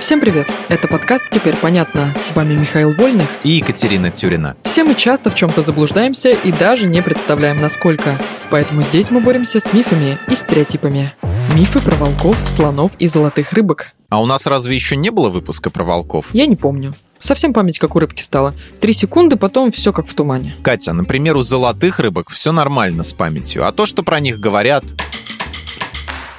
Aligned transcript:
Всем 0.00 0.20
привет! 0.20 0.52
Это 0.68 0.86
подкаст 0.86 1.28
«Теперь 1.28 1.56
понятно». 1.56 2.14
С 2.18 2.32
вами 2.32 2.54
Михаил 2.54 2.92
Вольных 2.92 3.28
и 3.42 3.50
Екатерина 3.50 4.10
Тюрина. 4.10 4.56
Все 4.62 4.84
мы 4.84 4.94
часто 4.94 5.28
в 5.28 5.34
чем-то 5.34 5.62
заблуждаемся 5.62 6.30
и 6.30 6.52
даже 6.52 6.86
не 6.86 7.02
представляем, 7.02 7.60
насколько. 7.60 8.16
Поэтому 8.48 8.82
здесь 8.82 9.10
мы 9.10 9.20
боремся 9.20 9.58
с 9.58 9.72
мифами 9.72 10.20
и 10.28 10.36
стереотипами. 10.36 11.12
Мифы 11.56 11.80
про 11.80 11.96
волков, 11.96 12.36
слонов 12.46 12.92
и 13.00 13.08
золотых 13.08 13.52
рыбок. 13.52 13.92
А 14.08 14.22
у 14.22 14.26
нас 14.26 14.46
разве 14.46 14.76
еще 14.76 14.94
не 14.94 15.10
было 15.10 15.30
выпуска 15.30 15.68
про 15.68 15.82
волков? 15.82 16.26
Я 16.32 16.46
не 16.46 16.56
помню. 16.56 16.94
Совсем 17.18 17.52
память 17.52 17.80
как 17.80 17.96
у 17.96 17.98
рыбки 17.98 18.22
стала. 18.22 18.54
Три 18.80 18.92
секунды, 18.92 19.34
потом 19.34 19.72
все 19.72 19.92
как 19.92 20.06
в 20.06 20.14
тумане. 20.14 20.54
Катя, 20.62 20.92
например, 20.92 21.36
у 21.36 21.42
золотых 21.42 21.98
рыбок 21.98 22.30
все 22.30 22.52
нормально 22.52 23.02
с 23.02 23.12
памятью, 23.12 23.66
а 23.66 23.72
то, 23.72 23.86
что 23.86 24.04
про 24.04 24.20
них 24.20 24.38
говорят, 24.38 24.84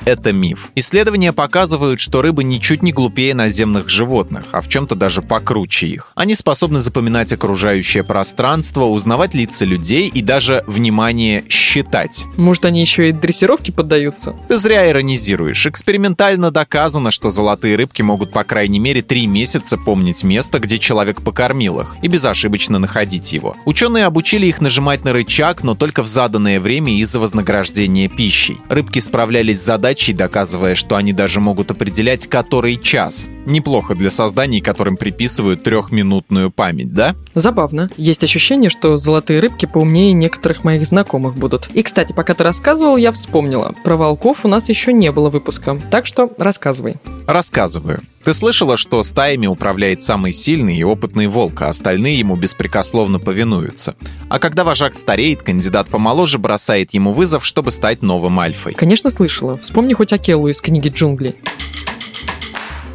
это 0.10 0.34
миф. 0.34 0.72
Исследования 0.76 1.34
показывают, 1.34 2.00
что 2.00 2.22
рыбы 2.22 2.44
ничуть 2.44 2.82
не 2.82 2.92
глупее 2.92 3.34
наземных 3.34 3.90
животных, 3.90 4.46
а 4.52 4.62
в 4.62 4.68
чем-то 4.68 4.96
даже 4.96 5.22
покруче 5.22 5.88
их. 5.88 6.12
Они 6.16 6.36
способны 6.36 6.80
запоминать 6.80 7.32
окружающее 7.32 8.04
пространство, 8.04 8.86
узнавать 8.86 9.34
лица 9.34 9.66
людей 9.66 10.08
и 10.08 10.22
даже, 10.22 10.64
внимание, 10.68 11.44
считать. 11.48 12.26
Может, 12.36 12.66
они 12.66 12.82
еще 12.82 13.10
и 13.10 13.12
дрессировке 13.12 13.72
поддаются? 13.72 14.36
Ты 14.48 14.58
зря 14.58 14.90
иронизируешь. 14.90 15.68
Экспериментально 15.68 16.52
доказано, 16.52 17.12
что 17.12 17.30
золотые 17.30 17.76
рыбки 17.76 18.02
могут 18.02 18.32
по 18.32 18.44
крайней 18.44 18.80
мере 18.80 19.02
три 19.02 19.28
месяца 19.28 19.78
помнить 19.78 20.24
место, 20.24 20.60
где 20.60 20.80
человек 20.80 21.22
покормил 21.22 21.80
их, 21.80 21.96
и 22.02 22.08
безошибочно 22.08 22.80
находить 22.80 23.32
его. 23.32 23.56
Ученые 23.66 24.06
обучили 24.06 24.48
их 24.48 24.62
нажимать 24.62 25.06
на 25.06 25.14
рычаг, 25.14 25.64
но 25.64 25.76
только 25.76 26.02
в 26.02 26.08
заданное 26.08 26.60
время 26.60 26.94
из-за 26.94 27.20
вознаграждения 27.20 28.10
пищей. 28.10 28.58
Рыбки 28.70 29.00
справлялись 29.00 29.62
с 29.62 29.66
задачей 29.66 29.99
задачей, 30.00 30.14
доказывая, 30.14 30.76
что 30.76 30.96
они 30.96 31.12
даже 31.14 31.40
могут 31.40 31.72
определять, 31.72 32.28
который 32.28 32.78
час. 32.78 33.28
Неплохо 33.46 33.96
для 33.96 34.10
созданий, 34.10 34.62
которым 34.62 34.96
приписывают 34.96 35.64
трехминутную 35.64 36.52
память, 36.52 36.94
да? 36.94 37.16
Забавно. 37.36 37.90
Есть 37.98 38.24
ощущение, 38.24 38.70
что 38.70 38.96
золотые 38.96 39.42
рыбки 39.42 39.66
поумнее 39.66 40.14
некоторых 40.14 40.64
моих 40.64 40.86
знакомых 40.86 41.36
будут. 41.36 41.68
И, 41.74 41.84
кстати, 41.84 42.14
пока 42.14 42.34
ты 42.34 42.44
рассказывал, 42.44 42.96
я 42.98 43.12
вспомнила. 43.12 43.76
Про 43.84 43.98
волков 43.98 44.46
у 44.46 44.48
нас 44.48 44.70
еще 44.70 44.94
не 44.94 45.12
было 45.12 45.30
выпуска. 45.30 45.78
Так 45.92 46.06
что 46.06 46.32
рассказывай. 46.38 46.96
Рассказываю. 47.28 48.00
Ты 48.24 48.34
слышала, 48.34 48.78
что 48.78 49.02
стаями 49.04 49.48
управляет 49.48 50.02
самый 50.02 50.34
сильный 50.34 50.76
и 50.76 50.84
опытный 50.84 51.28
волк, 51.28 51.62
а 51.62 51.70
остальные 51.70 52.20
ему 52.20 52.36
беспрекословно 52.36 53.20
повинуются. 53.20 53.96
А 54.30 54.40
когда 54.40 54.64
вожак 54.64 54.96
стареет, 54.96 55.42
кандидат 55.42 55.90
помоложе 55.90 56.38
бросает 56.38 56.94
ему 56.94 57.14
вызов, 57.14 57.46
чтобы 57.46 57.72
стать 57.72 58.02
новым 58.02 58.40
альфой. 58.40 58.74
Конечно, 58.74 59.10
слышала. 59.10 59.58
Вспомни 59.58 59.94
хоть 59.94 60.14
Акелу 60.14 60.48
из 60.48 60.62
книги 60.62 60.90
«Джунгли». 60.90 61.36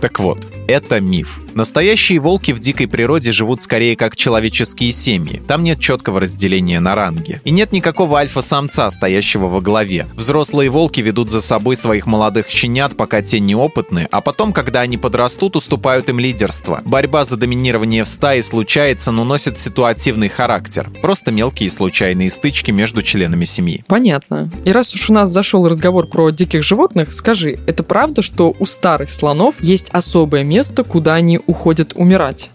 Так 0.01 0.21
вот, 0.21 0.47
это 0.69 1.01
миф. 1.01 1.44
Настоящие 1.55 2.19
волки 2.19 2.51
в 2.51 2.59
дикой 2.59 2.89
природе 2.89 3.31
живут 3.31 3.63
скорее 3.63 3.97
как 3.97 4.17
человеческие 4.17 4.91
семьи. 4.91 5.41
Там 5.47 5.63
нет 5.63 5.79
четкого 5.79 6.19
разделения 6.19 6.81
на 6.81 6.97
ранги. 6.97 7.41
И 7.45 7.51
нет 7.53 7.71
никакого 7.71 8.19
альфа-самца, 8.19 8.91
стоящего 8.91 9.47
во 9.47 9.61
главе. 9.61 10.07
Взрослые 10.17 10.69
волки 10.69 11.01
ведут 11.01 11.31
за 11.31 11.41
собой 11.41 11.77
своих 11.77 12.07
молодых 12.07 12.51
щенят, 12.51 12.97
пока 12.97 13.23
те 13.23 13.39
неопытны, 13.39 14.09
а 14.11 14.21
потом, 14.21 14.53
когда 14.53 14.81
они 14.81 14.99
подрастут, 14.99 15.55
уступают 15.55 16.09
им 16.09 16.19
лидерство. 16.19 16.83
Борьба 16.85 17.25
за 17.25 17.37
доминирование 17.37 18.03
в 18.03 18.09
стае 18.09 18.43
случается, 18.43 19.13
но 19.13 19.25
носит 19.25 19.59
ситуативный 19.59 20.29
характер. 20.29 20.91
Просто 21.03 21.31
мелкие 21.31 21.71
случайные 21.71 22.31
стычки 22.31 22.73
между 22.73 23.03
членами 23.03 23.45
семьи. 23.45 23.85
Понятно. 23.87 24.51
И 24.65 24.73
раз 24.73 24.93
уж 24.95 25.09
у 25.11 25.13
нас 25.13 25.31
зашел 25.31 25.69
разговор 25.69 26.09
про 26.09 26.31
диких 26.31 26.65
животных, 26.65 27.13
скажи, 27.13 27.59
это 27.67 27.85
правда, 27.85 28.23
что 28.23 28.55
у 28.59 28.67
старых 28.67 29.11
слонов 29.11 29.63
есть 29.63 29.89
особое 29.91 30.43
место, 30.43 30.83
куда 30.83 31.15
они 31.15 31.41
уходят 31.47 31.93
умирать. 31.95 32.51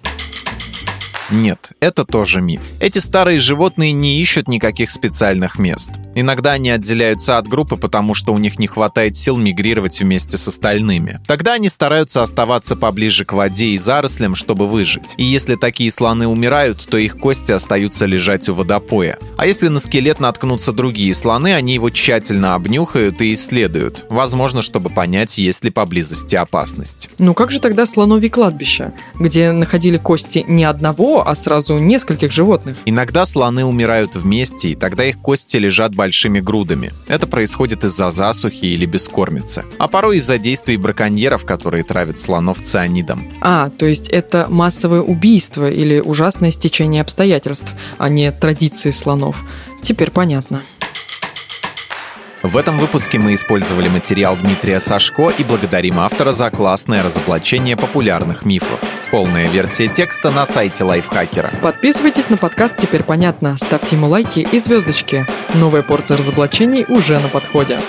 Нет, 1.32 1.72
это 1.80 2.06
тоже 2.06 2.42
миф. 2.42 2.62
Эти 2.80 3.00
старые 3.00 3.40
животные 3.40 3.92
не 3.92 4.20
ищут 4.22 4.48
никаких 4.48 4.90
специальных 4.90 5.60
мест. 5.60 5.92
Иногда 6.16 6.54
они 6.54 6.70
отделяются 6.72 7.38
от 7.38 7.48
группы, 7.48 7.78
потому 7.78 8.14
что 8.14 8.34
у 8.34 8.38
них 8.38 8.60
не 8.60 8.68
хватает 8.68 9.16
сил 9.16 9.38
мигрировать 9.38 10.02
вместе 10.02 10.38
с 10.38 10.48
остальными. 10.48 11.22
Тогда 11.28 11.54
они 11.54 11.70
стараются 11.70 12.22
оставаться 12.22 12.76
поближе 12.76 13.26
к 13.26 13.34
воде 13.34 13.68
и 13.68 13.78
зарослям, 13.78 14.36
чтобы 14.36 14.68
выжить. 14.68 15.14
И 15.18 15.24
если 15.24 15.56
такие 15.56 15.92
слоны 15.92 16.28
умирают, 16.28 16.86
то 16.90 16.98
их 16.98 17.18
кости 17.18 17.52
остаются 17.52 18.06
лежать 18.06 18.50
у 18.50 18.56
водопоя. 18.56 19.18
А 19.38 19.46
если 19.46 19.68
на 19.68 19.80
скелет 19.80 20.20
наткнутся 20.20 20.72
другие 20.72 21.14
слоны, 21.14 21.54
они 21.54 21.76
его 21.76 21.90
тщательно 21.90 22.56
обнюхают 22.56 23.22
и 23.22 23.34
исследуют. 23.34 24.06
Возможно, 24.10 24.62
чтобы 24.62 24.90
понять, 24.90 25.38
есть 25.38 25.64
ли 25.64 25.70
поблизости 25.70 26.36
опасность. 26.36 27.10
Ну 27.18 27.34
как 27.34 27.52
же 27.52 27.60
тогда 27.60 27.86
слоновьи 27.86 28.30
кладбища, 28.30 28.94
где 29.20 29.52
находили 29.52 29.98
кости 29.98 30.44
не 30.48 30.64
одного, 31.20 31.30
а 31.30 31.36
сразу 31.36 31.78
нескольких 31.80 32.32
животных. 32.32 32.78
Иногда 32.86 33.26
слоны 33.26 33.66
умирают 33.66 34.16
вместе, 34.16 34.70
и 34.70 34.76
тогда 34.76 35.06
их 35.06 35.20
кости 35.20 35.58
лежат 35.58 35.96
большими 35.96 36.40
грудами. 36.40 36.92
Это 37.08 37.28
происходит 37.28 37.84
из-за 37.84 38.10
засухи 38.10 38.66
или 38.66 38.86
бескормицы. 38.86 39.66
А 39.78 39.88
порой 39.88 40.18
из-за 40.18 40.38
действий 40.38 40.78
браконьеров, 40.78 41.46
которые 41.46 41.84
травят 41.84 42.20
слонов 42.20 42.62
цианидом. 42.62 43.24
А, 43.42 43.70
то 43.70 43.86
есть 43.86 44.10
это 44.10 44.48
массовое 44.50 45.02
убийство 45.02 45.70
или 45.70 46.00
ужасное 46.00 46.52
стечение 46.52 47.02
обстоятельств, 47.02 47.74
а 47.98 48.10
не 48.10 48.32
традиции 48.32 48.92
слонов. 48.92 49.38
Теперь 49.82 50.12
понятно. 50.12 50.64
В 52.50 52.58
этом 52.58 52.80
выпуске 52.80 53.20
мы 53.20 53.36
использовали 53.36 53.90
материал 53.90 54.36
Дмитрия 54.36 54.80
Сашко 54.80 55.30
и 55.30 55.44
благодарим 55.44 56.00
автора 56.00 56.32
за 56.32 56.50
классное 56.50 57.04
разоблачение 57.04 57.78
популярных 57.78 58.44
мифов. 58.44 58.82
Полная 59.12 59.48
версия 59.48 59.88
текста 59.88 60.32
на 60.32 60.48
сайте 60.48 60.84
Лайфхакера. 60.84 61.52
Подписывайтесь 61.62 62.28
на 62.28 62.38
подкаст 62.38 62.80
«Теперь 62.80 63.04
понятно», 63.04 63.56
ставьте 63.56 63.98
ему 63.98 64.08
лайки 64.08 64.48
и 64.52 64.58
звездочки. 64.58 65.28
Новая 65.54 65.84
порция 65.84 66.18
разоблачений 66.18 66.86
уже 66.90 67.20
на 67.20 67.28
подходе. 67.28 67.80